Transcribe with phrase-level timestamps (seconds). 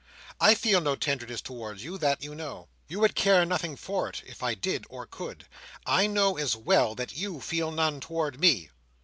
[0.39, 2.69] "I feel no tenderness towards you; that you know.
[2.87, 5.45] You would care nothing for it, if I did or could.
[5.85, 8.71] I know as well that you feel none towards me.